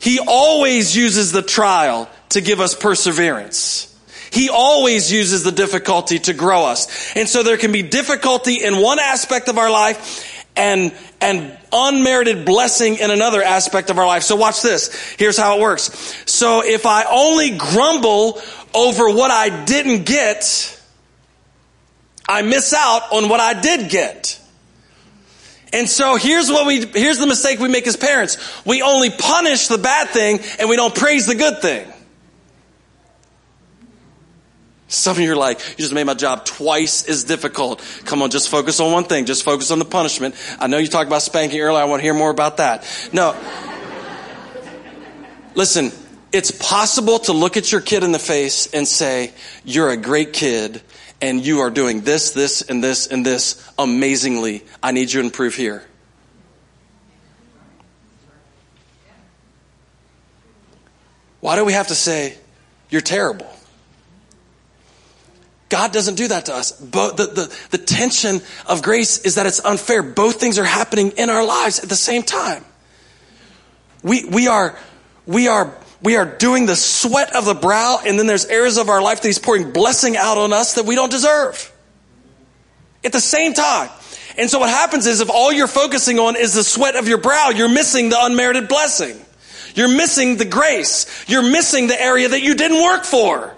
[0.00, 3.86] He always uses the trial to give us perseverance.
[4.32, 7.14] He always uses the difficulty to grow us.
[7.16, 12.44] And so there can be difficulty in one aspect of our life and, and unmerited
[12.44, 14.22] blessing in another aspect of our life.
[14.22, 15.14] So watch this.
[15.18, 16.24] Here's how it works.
[16.26, 18.40] So if I only grumble
[18.72, 20.80] over what I didn't get,
[22.28, 24.39] I miss out on what I did get.
[25.72, 28.64] And so here's what we, here's the mistake we make as parents.
[28.64, 31.90] We only punish the bad thing and we don't praise the good thing.
[34.88, 37.80] Some of you are like, you just made my job twice as difficult.
[38.06, 39.24] Come on, just focus on one thing.
[39.24, 40.34] Just focus on the punishment.
[40.58, 41.80] I know you talked about spanking earlier.
[41.80, 42.84] I want to hear more about that.
[43.12, 43.36] No.
[45.54, 45.92] Listen,
[46.32, 49.32] it's possible to look at your kid in the face and say,
[49.64, 50.82] you're a great kid
[51.20, 54.64] and you are doing this, this, and this, and this amazingly.
[54.82, 55.84] I need you to improve here.
[61.40, 62.36] Why do we have to say,
[62.90, 63.50] you're terrible?
[65.70, 66.72] God doesn't do that to us.
[66.72, 70.02] But the, the, the tension of grace is that it's unfair.
[70.02, 72.64] Both things are happening in our lives at the same time.
[74.02, 74.76] We, we are,
[75.26, 78.88] we are, we are doing the sweat of the brow, and then there's areas of
[78.88, 81.72] our life that He's pouring blessing out on us that we don't deserve.
[83.04, 83.90] At the same time.
[84.38, 87.18] And so what happens is if all you're focusing on is the sweat of your
[87.18, 89.20] brow, you're missing the unmerited blessing.
[89.74, 91.24] You're missing the grace.
[91.28, 93.54] You're missing the area that you didn't work for.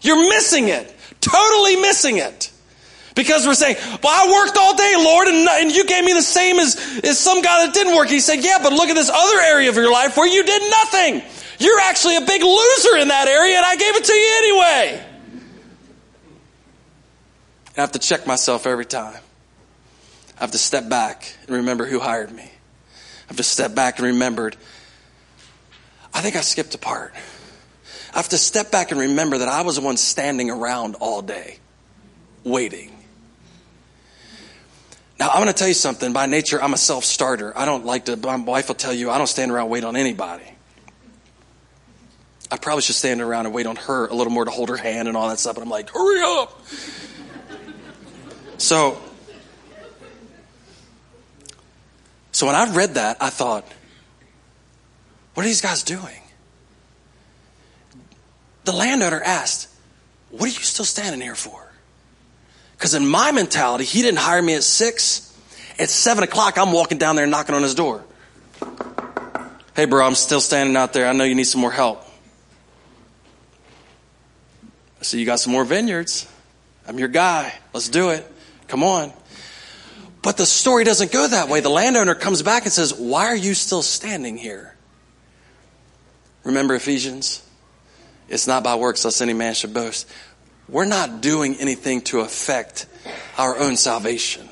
[0.00, 0.94] You're missing it.
[1.20, 2.50] Totally missing it.
[3.14, 6.22] Because we're saying, well, I worked all day, Lord, and, and you gave me the
[6.22, 8.08] same as, as some guy that didn't work.
[8.08, 10.62] He said, yeah, but look at this other area of your life where you did
[10.70, 11.22] nothing.
[11.60, 15.06] You're actually a big loser in that area, and I gave it to you anyway.
[17.76, 19.20] I have to check myself every time.
[20.36, 22.42] I have to step back and remember who hired me.
[22.42, 24.56] I have to step back and remembered,
[26.12, 27.14] I think I skipped a part.
[28.12, 31.22] I have to step back and remember that I was the one standing around all
[31.22, 31.58] day,
[32.42, 32.93] waiting.
[35.18, 36.12] Now, I'm going to tell you something.
[36.12, 37.56] By nature, I'm a self starter.
[37.56, 39.96] I don't like to, my wife will tell you, I don't stand around wait on
[39.96, 40.44] anybody.
[42.50, 44.76] I probably should stand around and wait on her a little more to hold her
[44.76, 45.56] hand and all that stuff.
[45.56, 46.60] But I'm like, hurry up.
[48.58, 49.00] so,
[52.32, 53.64] so when I read that, I thought,
[55.34, 56.20] what are these guys doing?
[58.64, 59.68] the landowner asked,
[60.30, 61.63] What are you still standing here for?
[62.84, 65.34] Because in my mentality, he didn't hire me at six.
[65.78, 68.04] At seven o'clock, I'm walking down there knocking on his door.
[69.74, 71.08] Hey, bro, I'm still standing out there.
[71.08, 72.04] I know you need some more help.
[75.00, 76.30] I see you got some more vineyards.
[76.86, 77.54] I'm your guy.
[77.72, 78.30] Let's do it.
[78.68, 79.14] Come on.
[80.20, 81.60] But the story doesn't go that way.
[81.60, 84.76] The landowner comes back and says, Why are you still standing here?
[86.44, 87.42] Remember Ephesians?
[88.28, 90.06] It's not by works, lest any man should boast.
[90.68, 92.86] We're not doing anything to affect
[93.36, 94.48] our own salvation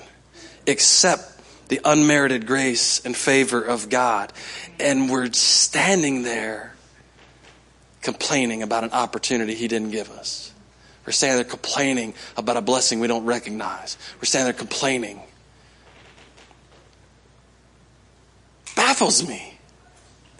[0.66, 1.22] except
[1.68, 4.33] the unmerited grace and favor of God.
[4.79, 6.75] And we're standing there
[8.03, 10.53] complaining about an opportunity He didn't give us.
[11.07, 13.96] We're standing there complaining about a blessing we don't recognize.
[14.18, 15.20] We're standing there complaining.
[18.76, 19.59] Baffles me.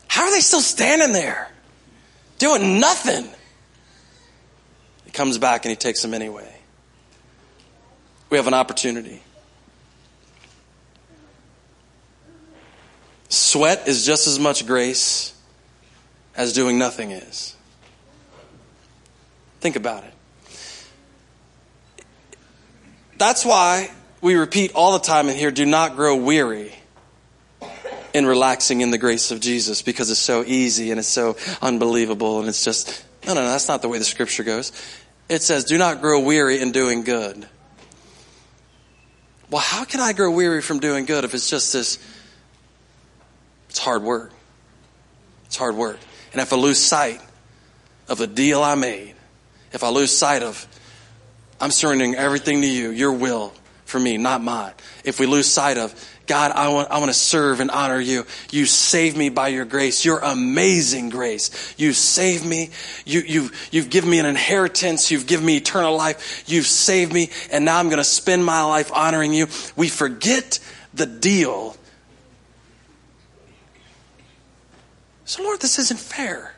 [0.07, 1.53] How are they still standing there?
[2.42, 3.24] doing nothing.
[5.12, 6.50] Comes back and he takes them anyway.
[8.30, 9.22] We have an opportunity.
[13.28, 15.34] Sweat is just as much grace
[16.36, 17.54] as doing nothing is.
[19.60, 20.12] Think about it.
[23.18, 23.90] That's why
[24.20, 26.72] we repeat all the time in here do not grow weary
[28.12, 32.40] in relaxing in the grace of Jesus because it's so easy and it's so unbelievable
[32.40, 34.72] and it's just, no, no, no, that's not the way the scripture goes.
[35.29, 37.47] It says, do not grow weary in doing good.
[39.51, 41.99] Well, how can I grow weary from doing good if it's just this?
[43.68, 44.33] It's hard work.
[45.47, 45.99] It's hard work.
[46.33, 47.20] And if I lose sight
[48.09, 49.14] of the deal I made,
[49.73, 50.66] if I lose sight of,
[51.61, 53.53] I'm surrendering everything to you, your will
[53.85, 54.73] for me, not mine.
[55.05, 55.95] If we lose sight of,
[56.27, 58.25] God, I want, I want to serve and honor you.
[58.51, 61.75] You saved me by your grace, your amazing grace.
[61.77, 62.70] You saved me.
[63.05, 65.11] You, you've, you've given me an inheritance.
[65.11, 66.45] You've given me eternal life.
[66.47, 67.31] You've saved me.
[67.51, 69.49] And now I'm going to spend my life honoring you.
[69.77, 70.61] We forget
[70.95, 71.77] the deal.
[75.25, 76.55] So, Lord, this isn't fair.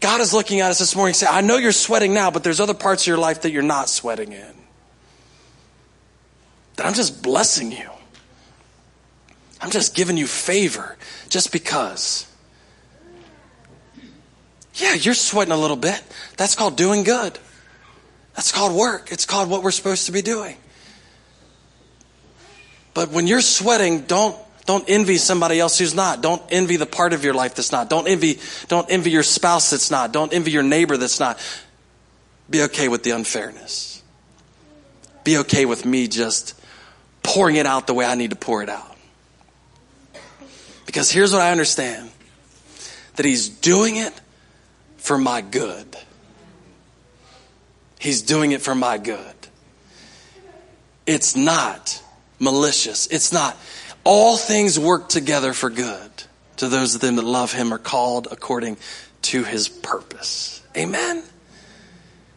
[0.00, 2.44] God is looking at us this morning and saying, I know you're sweating now, but
[2.44, 4.55] there's other parts of your life that you're not sweating in
[6.76, 7.90] that I'm just blessing you.
[9.60, 10.96] I'm just giving you favor
[11.28, 12.30] just because.
[14.74, 16.02] Yeah, you're sweating a little bit.
[16.36, 17.38] That's called doing good.
[18.34, 19.10] That's called work.
[19.10, 20.56] It's called what we're supposed to be doing.
[22.92, 26.22] But when you're sweating, don't don't envy somebody else who's not.
[26.22, 27.88] Don't envy the part of your life that's not.
[27.88, 30.12] Don't envy don't envy your spouse that's not.
[30.12, 31.38] Don't envy your neighbor that's not.
[32.50, 34.02] Be okay with the unfairness.
[35.24, 36.54] Be okay with me just
[37.36, 38.96] pouring it out the way I need to pour it out.
[40.86, 42.08] Because here's what I understand
[43.16, 44.18] that He's doing it
[44.96, 45.98] for my good.
[47.98, 49.34] He's doing it for my good.
[51.04, 52.02] It's not
[52.38, 53.06] malicious.
[53.08, 53.54] It's not.
[54.02, 56.10] All things work together for good
[56.56, 58.78] to those of them that love Him are called according
[59.22, 60.62] to His purpose.
[60.74, 61.22] Amen.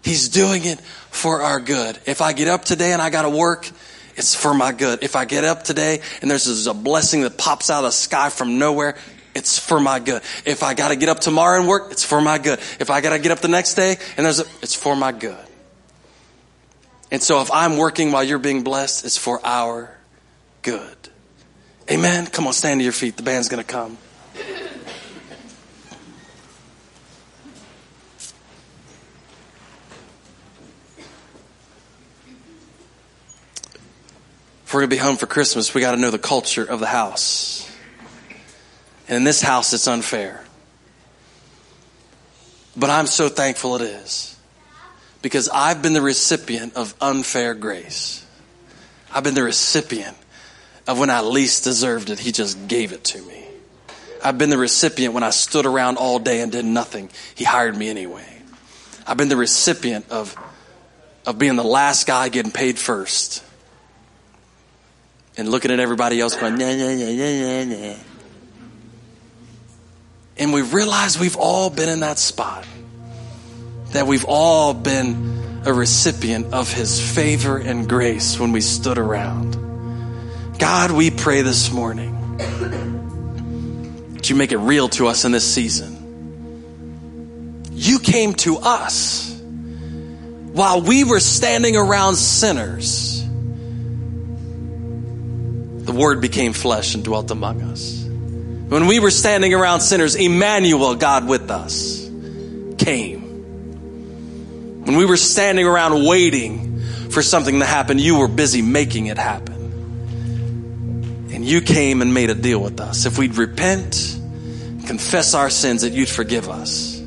[0.04, 1.98] He's doing it for our good.
[2.06, 3.72] If I get up today and I got to work,
[4.20, 5.02] it's for my good.
[5.02, 8.30] If I get up today and there's a blessing that pops out of the sky
[8.30, 8.98] from nowhere,
[9.34, 10.22] it's for my good.
[10.46, 12.60] If I got to get up tomorrow and work, it's for my good.
[12.82, 15.14] If I got to get up the next day and there's a, it's for my
[15.14, 15.38] good.
[17.10, 19.98] And so if I'm working while you're being blessed, it's for our
[20.64, 20.98] good.
[21.90, 22.28] Amen.
[22.28, 23.16] Come on, stand to your feet.
[23.16, 23.98] The band's to come.
[34.70, 36.80] If we're going to be home for Christmas, we got to know the culture of
[36.80, 37.68] the house.
[39.08, 40.46] And in this house, it's unfair.
[42.78, 44.38] But I'm so thankful it is.
[45.24, 48.24] Because I've been the recipient of unfair grace.
[49.12, 50.16] I've been the recipient
[50.88, 53.44] of when I least deserved it, He just gave it to me.
[54.24, 57.10] I've been the recipient when I stood around all day and did nothing.
[57.34, 58.40] He hired me anyway.
[59.08, 60.36] I've been the recipient of,
[61.26, 63.44] of being the last guy getting paid first
[65.40, 67.96] and looking at everybody else going, nah, nah, nah, nah, nah.
[70.38, 72.68] And we realize we've all been in that spot.
[73.92, 80.58] That we've all been a recipient of His favor and grace when we stood around.
[80.60, 82.38] God, we pray this morning
[84.14, 85.96] that you make it real to us in this season.
[87.72, 89.42] You came to us
[90.52, 93.24] while we were standing around sinners
[95.90, 98.04] the Word became flesh and dwelt among us.
[98.04, 102.08] When we were standing around sinners, Emmanuel, God with us,
[102.78, 103.22] came.
[104.86, 106.80] When we were standing around waiting
[107.10, 109.56] for something to happen, you were busy making it happen.
[111.34, 113.08] And you came and made a deal with us.
[113.08, 114.16] If we'd repent,
[114.86, 117.00] confess our sins, that you'd forgive us.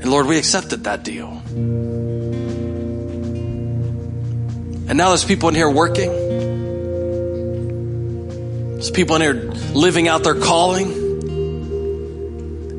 [0.00, 1.40] And Lord, we accepted that deal.
[4.88, 6.10] And now there's people in here working.
[8.72, 9.34] There's people in here
[9.74, 10.90] living out their calling.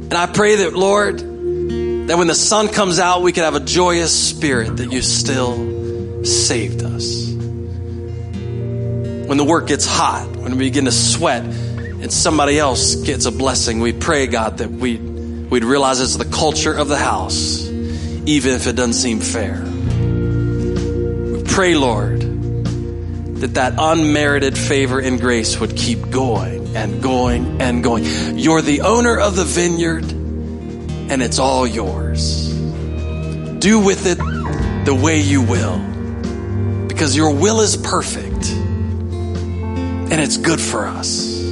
[0.04, 3.62] And I pray that, Lord, that when the sun comes out, we can have a
[3.62, 7.32] joyous spirit that you still saved us.
[9.28, 13.32] When the work gets hot, when we begin to sweat, and somebody else gets a
[13.32, 18.54] blessing, we pray, God, that we, we'd realize it's the culture of the house, even
[18.54, 19.73] if it doesn't seem fair
[21.54, 22.20] pray, Lord,
[23.42, 28.06] that that unmerited favor and grace would keep going and going and going.
[28.36, 32.52] You're the owner of the vineyard, and it's all yours.
[33.60, 34.18] Do with it
[34.86, 35.78] the way you will,
[36.88, 41.52] because your will is perfect and it's good for us.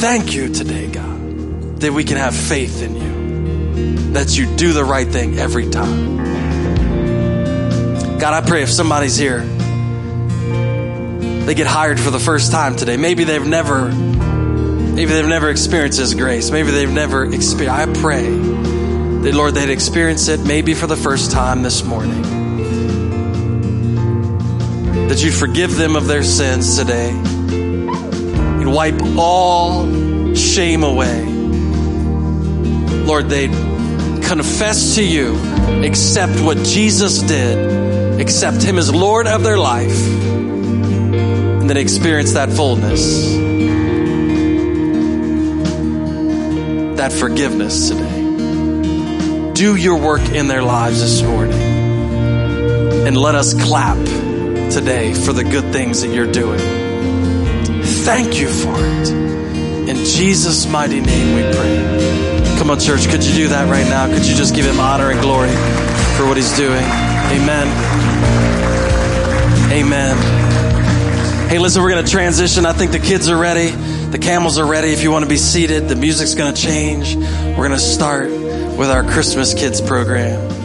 [0.00, 4.84] Thank you today, God, that we can have faith in you, that you do the
[4.84, 6.29] right thing every time.
[8.20, 9.40] God, I pray if somebody's here
[11.50, 12.96] they get hired for the first time today.
[12.96, 16.52] Maybe they've never, maybe they've never experienced His grace.
[16.52, 17.98] Maybe they've never experienced.
[17.98, 22.22] I pray that Lord, they'd experience it maybe for the first time this morning.
[25.08, 27.10] That you'd forgive them of their sins today.
[27.10, 29.86] You'd wipe all
[30.36, 31.24] shame away.
[33.06, 33.50] Lord, they'd
[34.22, 35.36] confess to you,
[35.84, 37.89] accept what Jesus did,
[38.20, 43.34] accept Him as Lord of their life, and then experience that fullness,
[46.96, 49.52] that forgiveness today.
[49.54, 51.80] Do your work in their lives this morning.
[53.06, 53.96] And let us clap
[54.70, 56.60] today for the good things that you're doing.
[57.82, 59.08] Thank you for it.
[59.88, 62.56] In Jesus' mighty name we pray.
[62.58, 64.06] Come on, church, could you do that right now?
[64.06, 65.50] Could you just give him honor and glory
[66.16, 66.84] for what he's doing?
[66.84, 67.89] Amen.
[69.72, 70.16] Amen.
[71.48, 72.66] Hey, listen, we're going to transition.
[72.66, 73.70] I think the kids are ready.
[74.10, 74.88] The camels are ready.
[74.88, 77.14] If you want to be seated, the music's going to change.
[77.14, 80.59] We're going to start with our Christmas Kids program.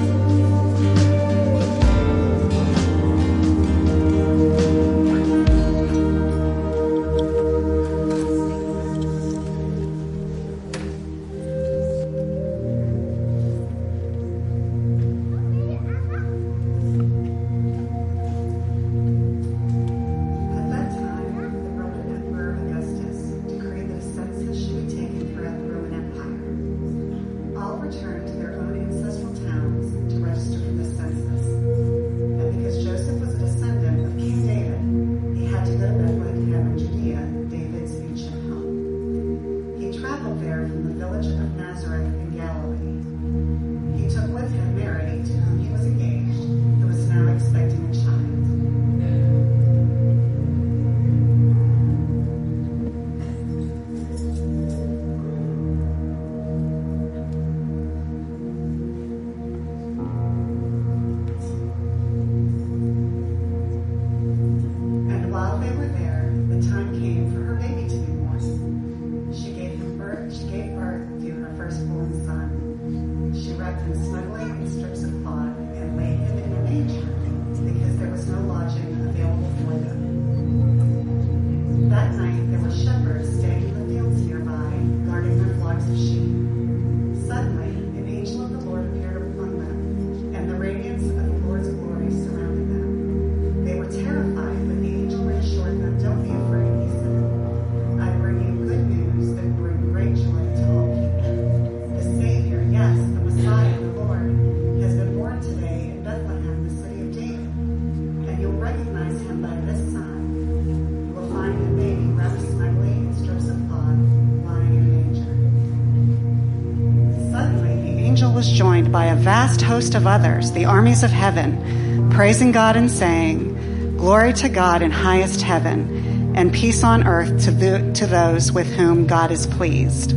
[119.56, 124.82] Vast host of others, the armies of heaven, praising God and saying, Glory to God
[124.82, 129.48] in highest heaven, and peace on earth to, the, to those with whom God is
[129.48, 130.12] pleased.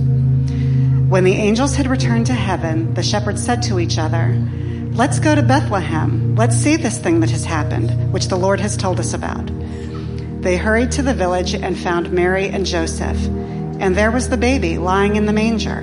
[1.08, 4.36] When the angels had returned to heaven, the shepherds said to each other,
[4.90, 6.34] Let's go to Bethlehem.
[6.34, 9.46] Let's see this thing that has happened, which the Lord has told us about.
[10.42, 13.24] They hurried to the village and found Mary and Joseph,
[13.78, 15.82] and there was the baby lying in the manger.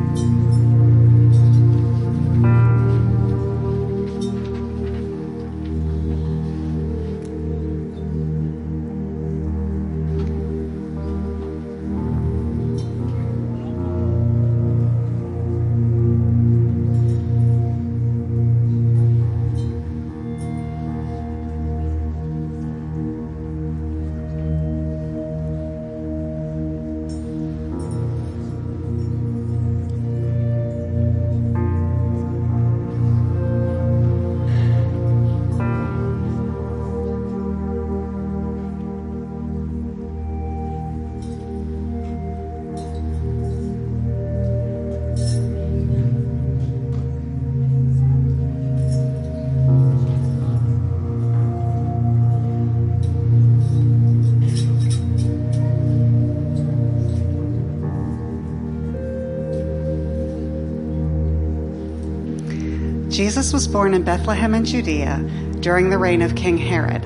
[63.11, 65.17] Jesus was born in Bethlehem in Judea
[65.59, 67.03] during the reign of King Herod.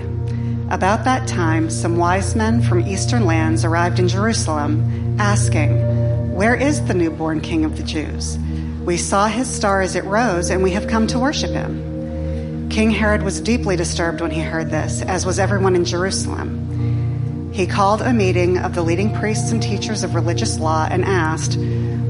[0.70, 6.86] About that time, some wise men from eastern lands arrived in Jerusalem, asking, Where is
[6.86, 8.38] the newborn King of the Jews?
[8.86, 12.70] We saw his star as it rose, and we have come to worship him.
[12.70, 17.52] King Herod was deeply disturbed when he heard this, as was everyone in Jerusalem.
[17.52, 21.58] He called a meeting of the leading priests and teachers of religious law and asked,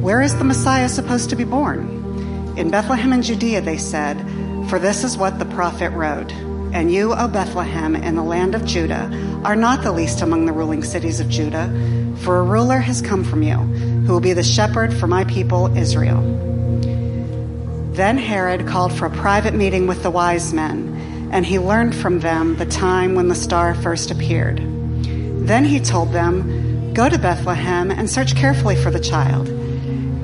[0.02, 1.95] Where is the Messiah supposed to be born?
[2.58, 4.18] In Bethlehem in Judea, they said,
[4.70, 6.32] For this is what the prophet wrote.
[6.74, 9.12] And you, O Bethlehem, in the land of Judah,
[9.44, 11.68] are not the least among the ruling cities of Judah,
[12.20, 15.76] for a ruler has come from you, who will be the shepherd for my people
[15.78, 16.22] Israel.
[17.92, 22.22] Then Herod called for a private meeting with the wise men, and he learned from
[22.22, 24.60] them the time when the star first appeared.
[25.46, 29.50] Then he told them, Go to Bethlehem and search carefully for the child.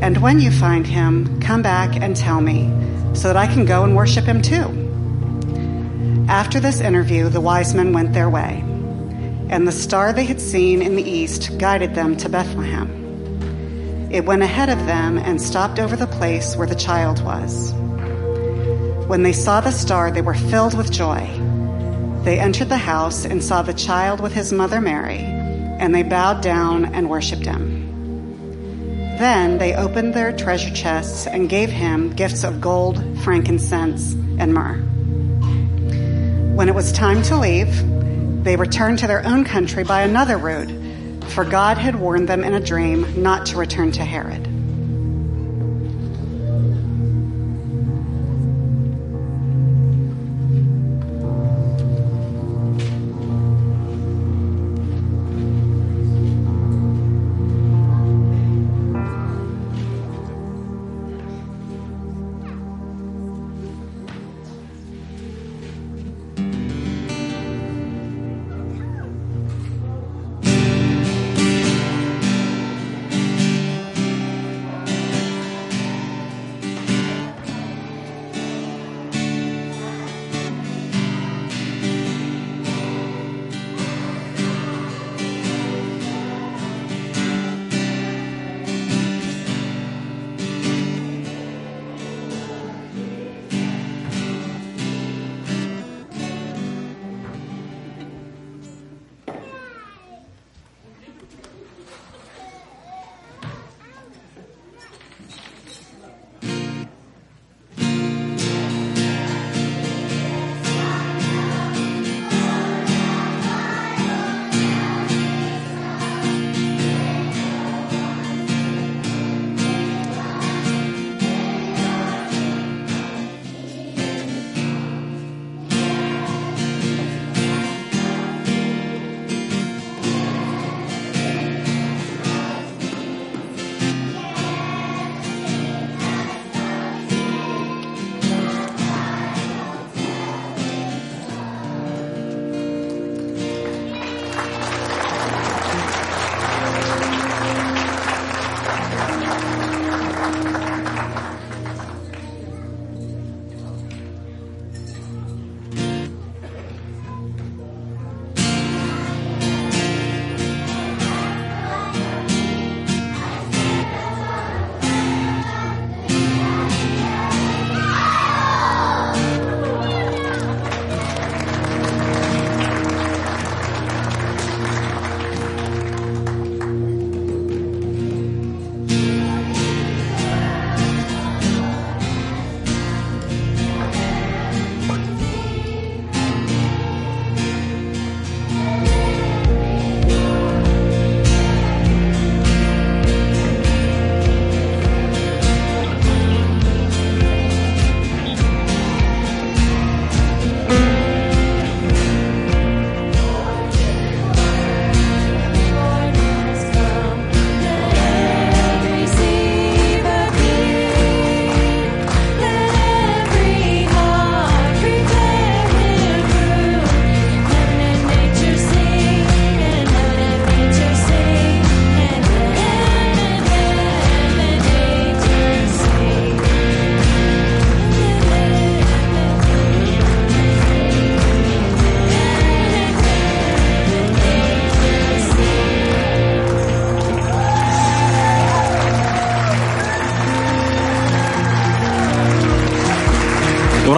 [0.02, 2.70] And when you find him, come back and tell me,
[3.14, 4.78] so that I can go and worship him too.
[6.28, 8.64] After this interview, the wise men went their way,
[9.49, 14.10] and the star they had seen in the east guided them to Bethlehem.
[14.12, 17.72] It went ahead of them and stopped over the place where the child was.
[19.08, 21.28] When they saw the star, they were filled with joy.
[22.24, 26.41] They entered the house and saw the child with his mother Mary, and they bowed
[26.41, 27.70] down and worshiped him.
[29.22, 34.78] Then they opened their treasure chests and gave him gifts of gold, frankincense, and myrrh.
[36.55, 37.72] When it was time to leave,
[38.43, 40.72] they returned to their own country by another route,
[41.34, 44.51] for God had warned them in a dream not to return to Herod.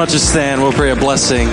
[0.03, 0.61] Don't you stand?
[0.61, 1.47] We'll pray a blessing.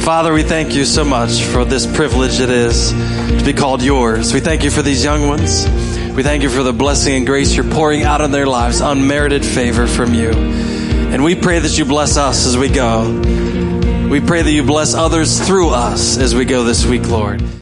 [0.00, 4.32] Father, we thank you so much for this privilege it is to be called yours.
[4.32, 5.68] We thank you for these young ones.
[6.16, 9.44] We thank you for the blessing and grace you're pouring out in their lives, unmerited
[9.44, 10.30] favor from you.
[10.30, 13.20] And we pray that you bless us as we go.
[14.10, 17.42] We pray that you bless others through us as we go this week, Lord.